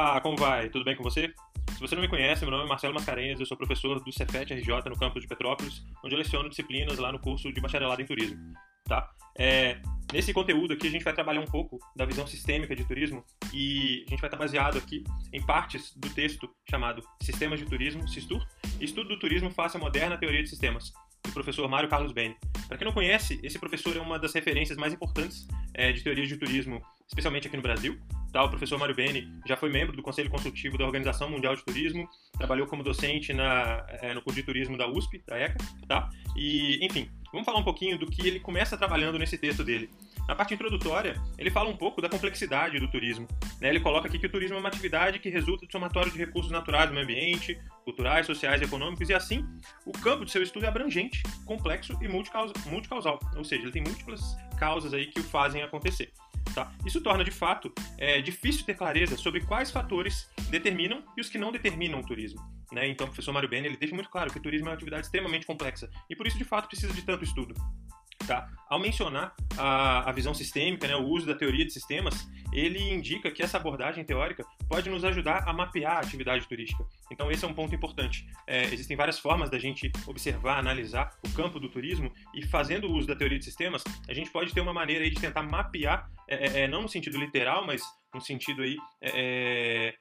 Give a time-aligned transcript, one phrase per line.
[0.00, 0.70] Olá, como vai?
[0.70, 1.30] Tudo bem com você?
[1.74, 4.50] Se você não me conhece, meu nome é Marcelo Mascarenhas, eu sou professor do Cefet
[4.50, 8.06] RJ no campus de Petrópolis, onde eu leciono disciplinas lá no curso de bacharelado em
[8.06, 8.38] turismo.
[8.86, 9.10] Tá?
[9.38, 9.78] É,
[10.10, 14.06] nesse conteúdo aqui a gente vai trabalhar um pouco da visão sistêmica de turismo e
[14.06, 18.42] a gente vai estar baseado aqui em partes do texto chamado Sistemas de Turismo, SISTUR,
[18.80, 22.38] Estudo do Turismo face à Moderna Teoria de Sistemas, do professor Mário Carlos Beni.
[22.68, 26.26] Para quem não conhece, esse professor é uma das referências mais importantes é, de teorias
[26.26, 28.00] de turismo, especialmente aqui no Brasil.
[28.32, 28.44] Tá?
[28.44, 32.08] O professor Mário Beni já foi membro do Conselho Consultivo da Organização Mundial de Turismo,
[32.38, 36.08] trabalhou como docente na, é, no curso de turismo da USP, da ECA, tá?
[36.36, 39.90] E, enfim, vamos falar um pouquinho do que ele começa trabalhando nesse texto dele.
[40.28, 43.26] Na parte introdutória, ele fala um pouco da complexidade do turismo.
[43.60, 43.68] Né?
[43.68, 46.52] Ele coloca aqui que o turismo é uma atividade que resulta do somatório de recursos
[46.52, 49.44] naturais do meio ambiente, culturais, sociais econômicos, e assim,
[49.84, 54.36] o campo de seu estudo é abrangente, complexo e multicausal, ou seja, ele tem múltiplas
[54.56, 56.12] causas aí que o fazem acontecer.
[56.54, 56.72] Tá?
[56.84, 61.38] Isso torna, de fato, é, difícil ter clareza sobre quais fatores determinam e os que
[61.38, 62.40] não determinam o turismo.
[62.72, 62.88] Né?
[62.88, 65.06] Então, o professor Mário Bene ele deixa muito claro que o turismo é uma atividade
[65.06, 67.54] extremamente complexa e, por isso, de fato, precisa de tanto estudo.
[68.26, 68.48] Tá?
[68.68, 73.30] Ao mencionar a, a visão sistêmica, né, o uso da teoria de sistemas, ele indica
[73.30, 76.84] que essa abordagem teórica pode nos ajudar a mapear a atividade turística.
[77.10, 78.26] Então, esse é um ponto importante.
[78.46, 83.08] É, existem várias formas da gente observar, analisar o campo do turismo e, fazendo uso
[83.08, 86.46] da teoria de sistemas, a gente pode ter uma maneira aí de tentar mapear, é,
[86.46, 87.82] é, é não no sentido literal, mas
[88.14, 89.94] no sentido aí é, é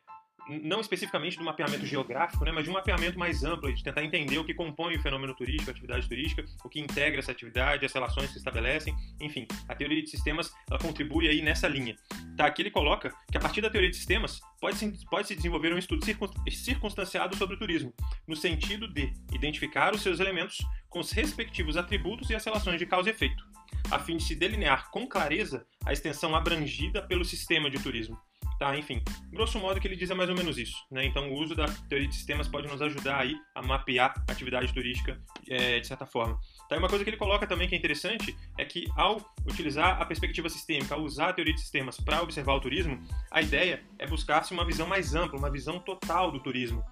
[0.48, 4.38] não especificamente do mapeamento geográfico, né, mas de um mapeamento mais amplo, de tentar entender
[4.38, 7.94] o que compõe o fenômeno turístico, a atividade turística, o que integra essa atividade, as
[7.94, 11.96] relações que se estabelecem, enfim, a teoria de sistemas ela contribui aí nessa linha.
[12.36, 15.74] Tá, aqui ele coloca que a partir da teoria de sistemas pode-se pode -se desenvolver
[15.74, 16.04] um estudo
[16.50, 17.94] circunstanciado sobre o turismo,
[18.28, 20.58] no sentido de identificar os seus elementos
[20.90, 23.44] com os respectivos atributos e as relações de causa e efeito,
[23.92, 28.18] a fim de se delinear com clareza a extensão abrangida pelo sistema de turismo
[28.60, 30.76] Tá, enfim, grosso modo o que ele diz é mais ou menos isso.
[30.92, 31.06] Né?
[31.06, 34.74] Então, o uso da teoria de sistemas pode nos ajudar aí a mapear a atividade
[34.74, 35.18] turística
[35.50, 36.38] é, de certa forma.
[36.68, 40.02] Tá, e uma coisa que ele coloca também que é interessante é que ao utilizar
[40.02, 43.82] a perspectiva sistêmica, ao usar a teoria de sistemas para observar o turismo, a ideia
[43.98, 46.84] é buscar-se uma visão mais ampla, uma visão total do turismo.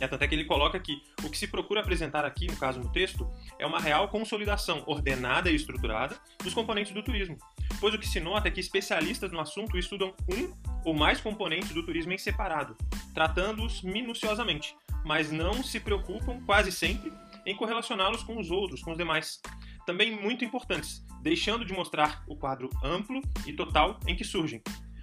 [0.00, 2.80] É, tanto é que ele coloca que o que se procura apresentar aqui, no caso
[2.80, 3.28] no texto,
[3.58, 7.36] é uma real consolidação ordenada e estruturada dos componentes do turismo.
[7.80, 10.52] Pois o que se nota é que especialistas no assunto estudam um
[10.84, 12.76] ou mais componentes do turismo em separado,
[13.14, 17.12] tratando-os minuciosamente, mas não se preocupam quase sempre
[17.46, 19.40] em correlacioná-los com os outros, com os demais.
[19.86, 24.62] Também muito importantes, deixando de mostrar o quadro amplo e total em que surgem.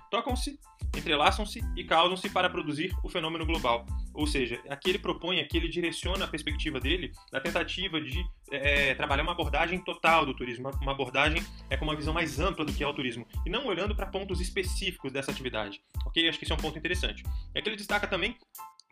[0.10, 0.60] Tocam-se,
[0.96, 3.86] entrelaçam-se e causam-se para produzir o fenômeno global.
[4.14, 8.94] Ou seja, aqui ele propõe, aqui ele direciona a perspectiva dele na tentativa de é,
[8.96, 12.74] trabalhar uma abordagem total do turismo, uma abordagem é, com uma visão mais ampla do
[12.74, 15.82] que é o turismo, e não olhando para pontos específicos dessa atividade.
[16.06, 16.28] Ok?
[16.28, 17.24] Acho que esse é um ponto interessante.
[17.56, 18.36] É que ele destaca também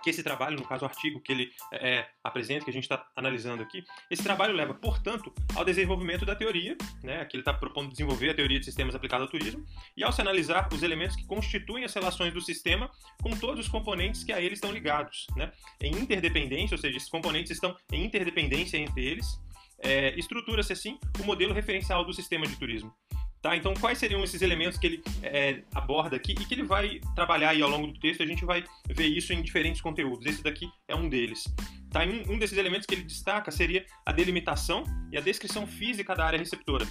[0.03, 2.83] que esse trabalho, no caso o artigo que ele é, é apresenta, que a gente
[2.83, 7.53] está analisando aqui, esse trabalho leva, portanto, ao desenvolvimento da teoria, né, que ele está
[7.53, 9.65] propondo desenvolver a teoria de sistemas aplicada ao turismo,
[9.95, 12.89] e ao se analisar os elementos que constituem as relações do sistema
[13.21, 15.51] com todos os componentes que a ele estão ligados, né,
[15.81, 19.39] em interdependência, ou seja, esses componentes estão em interdependência entre eles,
[19.81, 22.93] é, estrutura-se assim o modelo referencial do sistema de turismo.
[23.41, 23.55] Tá?
[23.55, 27.51] Então, quais seriam esses elementos que ele é, aborda aqui e que ele vai trabalhar
[27.51, 28.21] aí ao longo do texto?
[28.21, 30.25] A gente vai ver isso em diferentes conteúdos.
[30.25, 31.45] Esse daqui é um deles.
[31.89, 32.01] Tá?
[32.03, 36.25] Um, um desses elementos que ele destaca seria a delimitação e a descrição física da
[36.25, 36.85] área receptora.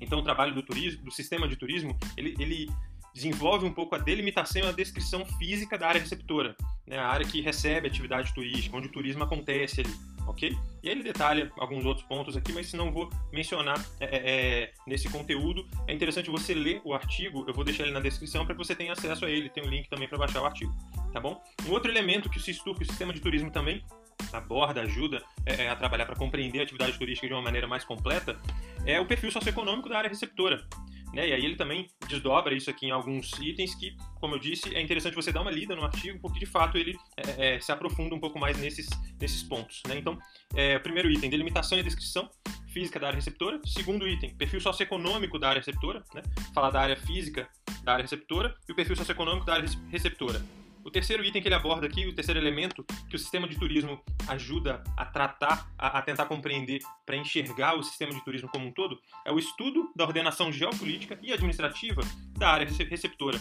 [0.00, 2.70] Então, o trabalho do turismo, do sistema de turismo, ele, ele
[3.14, 6.56] desenvolve um pouco a delimitação e a descrição física da área receptora,
[6.86, 6.96] né?
[6.96, 9.90] a área que recebe atividade turística, onde o turismo acontece ali
[10.26, 10.56] ok?
[10.82, 14.72] E ele detalha alguns outros pontos aqui, mas se não vou mencionar é, é, é,
[14.86, 15.66] nesse conteúdo.
[15.86, 18.74] É interessante você ler o artigo, eu vou deixar ele na descrição para que você
[18.74, 20.74] tenha acesso a ele, tem um link também para baixar o artigo,
[21.12, 21.42] tá bom?
[21.66, 23.84] Um outro elemento que o SISTUR, que o Sistema de Turismo também
[24.32, 27.84] aborda, ajuda é, é a trabalhar para compreender a atividade turística de uma maneira mais
[27.84, 28.38] completa,
[28.86, 30.66] é o perfil socioeconômico da área receptora.
[31.12, 31.28] Né?
[31.28, 34.82] E aí ele também desdobra isso aqui em alguns itens que, como eu disse, é
[34.82, 38.14] interessante você dar uma lida no artigo, porque de fato ele é, é, se aprofunda
[38.14, 38.88] um pouco mais nesses,
[39.20, 39.82] nesses pontos.
[39.88, 39.98] Né?
[39.98, 40.18] Então,
[40.54, 42.28] é, primeiro item, delimitação e descrição
[42.68, 43.60] física da área receptora.
[43.64, 46.22] Segundo item, perfil socioeconômico da área receptora, né?
[46.52, 47.48] falar da área física
[47.84, 50.42] da área receptora e o perfil socioeconômico da área receptora.
[50.84, 54.02] O terceiro item que ele aborda aqui, o terceiro elemento que o sistema de turismo
[54.28, 58.72] ajuda a tratar, a, a tentar compreender, para enxergar o sistema de turismo como um
[58.72, 62.02] todo, é o estudo da ordenação geopolítica e administrativa
[62.38, 63.38] da área receptora.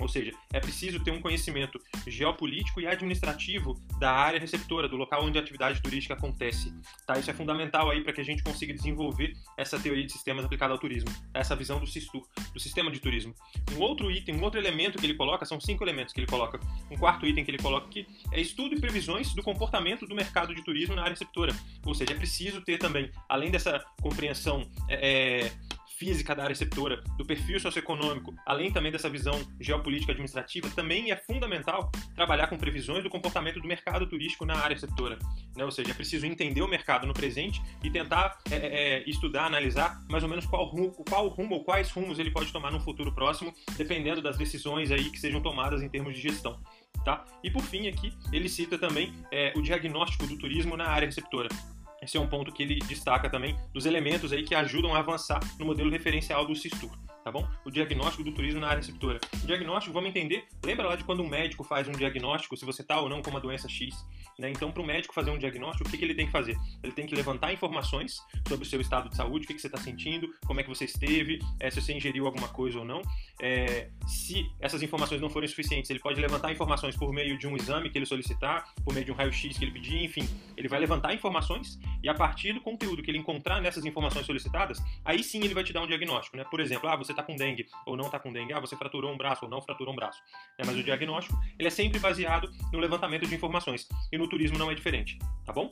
[0.00, 5.24] Ou seja, é preciso ter um conhecimento geopolítico e administrativo da área receptora, do local
[5.24, 6.72] onde a atividade turística acontece.
[7.06, 7.18] Tá?
[7.18, 10.72] Isso é fundamental aí para que a gente consiga desenvolver essa teoria de sistemas aplicada
[10.72, 13.34] ao turismo, essa visão do SISTUR, do sistema de turismo.
[13.76, 16.58] Um outro item, um outro elemento que ele coloca, são cinco elementos que ele coloca.
[16.90, 20.54] Um quarto item que ele coloca aqui é estudo e previsões do comportamento do mercado
[20.54, 21.54] de turismo na área receptora.
[21.84, 25.52] Ou seja, é preciso ter também, além dessa compreensão é, é
[26.00, 31.16] física da área receptora, do perfil socioeconômico, além também dessa visão geopolítica administrativa, também é
[31.16, 35.18] fundamental trabalhar com previsões do comportamento do mercado turístico na área receptora.
[35.54, 35.62] Né?
[35.62, 39.44] Ou seja, é preciso entender o mercado no presente e tentar é, é, é, estudar,
[39.44, 42.80] analisar mais ou menos qual rumo, qual rumo ou quais rumos ele pode tomar no
[42.80, 46.58] futuro próximo, dependendo das decisões aí que sejam tomadas em termos de gestão.
[47.04, 47.26] Tá?
[47.44, 51.50] E por fim aqui, ele cita também é, o diagnóstico do turismo na área receptora.
[52.02, 55.40] Esse é um ponto que ele destaca também dos elementos aí que ajudam a avançar
[55.58, 56.90] no modelo referencial do Sistur
[57.30, 57.48] tá bom?
[57.64, 59.20] O diagnóstico do turismo na área receptora.
[59.42, 62.82] O diagnóstico, vamos entender, lembra lá de quando um médico faz um diagnóstico, se você
[62.82, 63.94] está ou não com uma doença X,
[64.38, 64.50] né?
[64.50, 66.56] Então, para o médico fazer um diagnóstico, o que, que, ele tem que fazer?
[66.82, 69.68] Ele tem que levantar informações sobre o seu estado de saúde, o que, que você
[69.68, 73.02] está sentindo, como é que você esteve, é, se você ingeriu alguma coisa ou não.
[73.40, 77.56] É, se essas informações não forem suficientes, ele pode levantar informações por meio de um
[77.56, 80.26] exame que ele solicitar, por meio de um raio-x que ele pedir, enfim.
[80.56, 84.82] Ele vai levantar informações e a partir do conteúdo que ele encontrar nessas informações solicitadas,
[85.04, 86.44] aí sim ele vai te dar um diagnóstico, né?
[86.50, 89.12] Por exemplo, ah, você está com dengue ou não está com dengue, ah, você fraturou
[89.12, 90.20] um braço ou não fraturou um braço.
[90.58, 94.58] É, mas o diagnóstico ele é sempre baseado no levantamento de informações e no turismo
[94.58, 95.70] não é diferente, tá bom?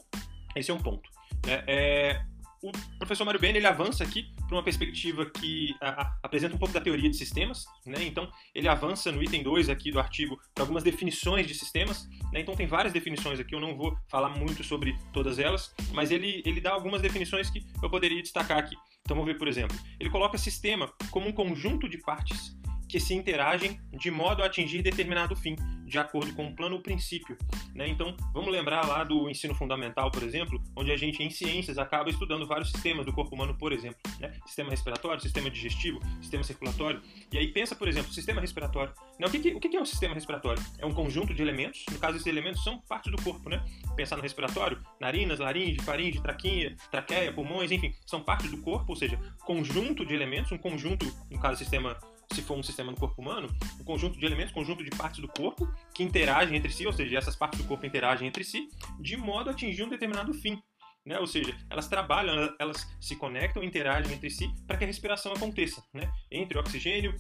[0.55, 1.09] Esse é um ponto.
[1.47, 2.23] É, é,
[2.63, 6.59] o professor Mário Bene ele avança aqui para uma perspectiva que a, a, apresenta um
[6.59, 8.03] pouco da teoria de sistemas, né?
[8.05, 12.41] Então ele avança no item 2 aqui do artigo para algumas definições de sistemas, né?
[12.41, 16.43] Então tem várias definições aqui, eu não vou falar muito sobre todas elas, mas ele,
[16.45, 18.77] ele dá algumas definições que eu poderia destacar aqui.
[19.03, 22.59] Então vamos ver, por exemplo, ele coloca sistema como um conjunto de partes
[22.89, 25.55] que se interagem de modo a atingir determinado fim,
[25.85, 27.37] de acordo com o plano ou princípio.
[27.75, 27.89] Né?
[27.89, 32.11] Então, vamos lembrar lá do ensino fundamental, por exemplo, onde a gente, em ciências, acaba
[32.11, 33.99] estudando vários sistemas do corpo humano, por exemplo.
[34.21, 34.33] Né?
[34.47, 37.01] Sistema respiratório, sistema digestivo, sistema circulatório.
[37.33, 38.93] E aí pensa, por exemplo, sistema respiratório.
[39.19, 39.27] Né?
[39.27, 40.63] O, que, que, o que é um sistema respiratório?
[40.79, 43.49] É um conjunto de elementos, no caso, esses elementos são parte do corpo.
[43.49, 43.63] Né?
[43.97, 48.97] Pensar no respiratório, narinas, laringe, faringe, traquinha, traqueia, pulmões, enfim, são parte do corpo, ou
[48.97, 51.99] seja, conjunto de elementos, um conjunto, no caso, sistema
[52.33, 53.49] se for um sistema no corpo humano,
[53.81, 57.19] um conjunto de elementos, conjunto de partes do corpo que interagem entre si, ou seja,
[57.19, 58.69] essas partes do corpo interagem entre si,
[59.01, 60.61] de modo a atingir um determinado fim.
[61.05, 61.19] Né?
[61.19, 65.83] Ou seja, elas trabalham, elas se conectam, interagem entre si para que a respiração aconteça,
[65.93, 66.11] né?
[66.31, 67.15] entre o oxigênio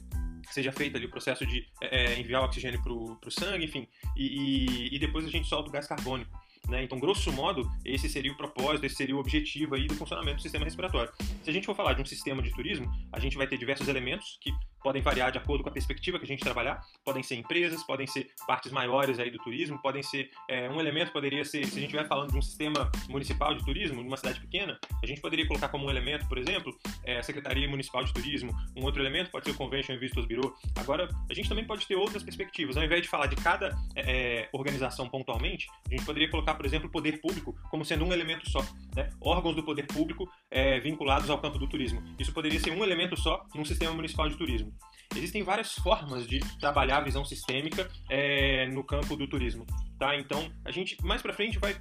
[0.50, 3.86] seja feito ali o processo de é, é enviar o oxigênio para o sangue, enfim,
[4.16, 6.30] e, e, e, depois a gente solta o gás carbônico.
[6.68, 6.84] Né?
[6.84, 10.42] Então, grosso modo, esse seria o propósito, esse seria o objetivo aí do funcionamento do
[10.42, 11.10] sistema respiratório.
[11.42, 13.88] Se a gente for falar de um sistema de turismo, a gente vai ter diversos
[13.88, 16.80] elementos que podem variar de acordo com a perspectiva que a gente trabalhar.
[17.04, 21.12] Podem ser empresas, podem ser partes maiores aí do turismo, podem ser é, um elemento
[21.12, 24.40] poderia ser, se a gente estiver falando de um sistema municipal de turismo, numa cidade
[24.40, 28.12] pequena, a gente poderia colocar como um elemento, por exemplo, é, a Secretaria Municipal de
[28.12, 28.52] Turismo.
[28.76, 30.54] Um outro elemento pode ser o Convention and Visitors Bureau.
[30.76, 32.76] Agora, a gente também pode ter outras perspectivas.
[32.76, 36.66] Ao invés de falar de cada é, é organização pontualmente, a gente poderia colocar, por
[36.66, 38.60] exemplo, o poder público como sendo um elemento só.
[38.94, 39.08] Né?
[39.20, 42.02] Órgãos do poder público é, vinculados ao campo do turismo.
[42.18, 44.74] Isso poderia ser um elemento só num sistema municipal de turismo.
[45.16, 49.64] Existem várias formas de trabalhar a visão sistêmica é, no campo do turismo,
[49.98, 50.14] tá?
[50.16, 51.74] Então, a gente mais para frente vai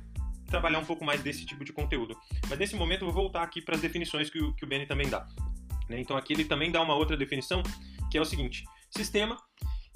[0.46, 2.16] trabalhar um pouco mais desse tipo de conteúdo.
[2.50, 4.86] Mas nesse momento eu vou voltar aqui para as definições que o, que o Benny
[4.86, 5.28] também dá.
[5.90, 6.00] Né?
[6.00, 7.62] Então aqui ele também dá uma outra definição,
[8.10, 9.38] que é o seguinte: sistema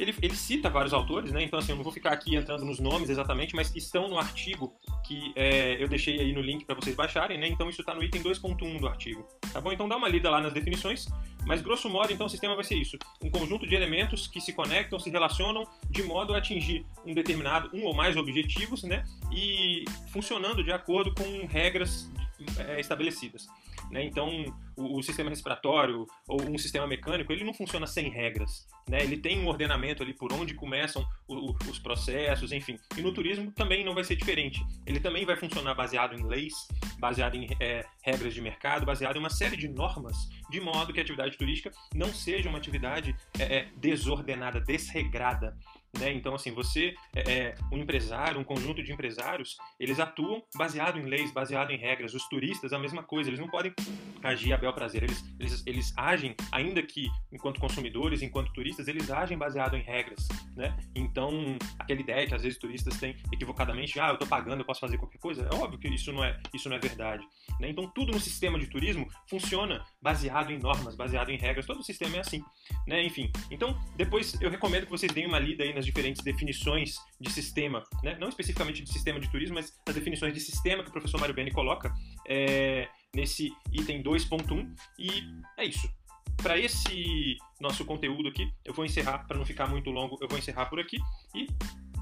[0.01, 1.43] ele, ele cita vários autores, né?
[1.43, 4.73] Então, assim, eu não vou ficar aqui entrando nos nomes exatamente, mas estão no artigo
[5.05, 7.47] que é, eu deixei aí no link para vocês baixarem, né?
[7.47, 9.71] Então, isso está no item 2.1 do artigo, tá bom?
[9.71, 11.07] Então, dá uma lida lá nas definições,
[11.45, 14.53] mas grosso modo, então, o sistema vai ser isso: um conjunto de elementos que se
[14.53, 19.05] conectam, se relacionam de modo a atingir um determinado, um ou mais objetivos, né?
[19.31, 22.09] E funcionando de acordo com regras
[22.57, 23.47] é, estabelecidas.
[23.91, 24.05] Né?
[24.05, 24.29] Então,
[24.77, 28.65] o, o, sistema respiratório ou um sistema mecânico, ele não funciona sem regras.
[28.89, 29.03] Né?
[29.03, 32.77] Ele tem um ordenamento ali por onde começam o, o, os processos, enfim.
[32.97, 34.65] E no turismo também não vai ser diferente.
[34.85, 36.53] Ele também vai funcionar baseado em leis,
[36.99, 40.15] baseado em é, regras de mercado, baseado em uma série de normas,
[40.49, 45.57] de modo que a atividade turística não seja uma atividade é, desordenada, desregrada.
[45.99, 46.13] Né?
[46.13, 51.03] Então, assim, você é, é um empresário, um conjunto de empresários, eles atuam baseado em
[51.03, 52.13] leis, baseado em regras.
[52.13, 53.73] Os turistas, a mesma coisa, eles não podem
[54.23, 55.03] agir bel prazer.
[55.03, 60.27] Eles, eles, eles agem, ainda que enquanto consumidores, enquanto turistas, eles agem baseado em regras,
[60.55, 60.75] né?
[60.95, 64.79] Então, aquela ideia que às vezes turistas têm equivocadamente, ah, eu tô pagando, eu posso
[64.79, 67.23] fazer qualquer coisa, é óbvio que isso não é, isso não é verdade.
[67.59, 67.69] Né?
[67.69, 71.83] Então, tudo no sistema de turismo funciona baseado em normas, baseado em regras, todo o
[71.83, 72.43] sistema é assim.
[72.87, 73.03] Né?
[73.03, 77.31] Enfim, então, depois eu recomendo que vocês deem uma lida aí nas diferentes definições de
[77.31, 78.17] sistema, né?
[78.19, 81.35] não especificamente de sistema de turismo, mas as definições de sistema que o professor Mário
[81.35, 81.93] Beni coloca
[82.27, 85.09] é, nesse item 2.1, e
[85.57, 85.89] é isso.
[86.37, 90.37] Para esse nosso conteúdo aqui, eu vou encerrar, para não ficar muito longo, eu vou
[90.37, 90.97] encerrar por aqui.
[91.35, 91.47] E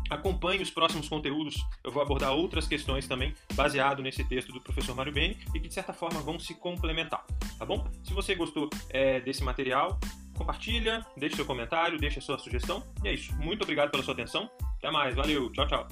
[0.09, 4.95] Acompanhe os próximos conteúdos, eu vou abordar outras questões também, baseado nesse texto do professor
[4.95, 7.23] Mário Beni, e que de certa forma vão se complementar,
[7.57, 7.87] tá bom?
[8.03, 9.99] Se você gostou é, desse material,
[10.35, 13.35] compartilha, deixe seu comentário, deixe a sua sugestão, e é isso.
[13.35, 14.49] Muito obrigado pela sua atenção,
[14.79, 15.87] até mais, valeu, tchau, tchau.